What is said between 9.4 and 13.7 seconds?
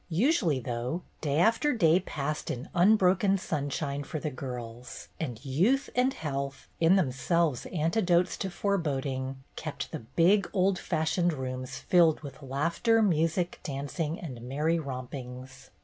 kept the big old fashioned rooms filled wih laughter, music,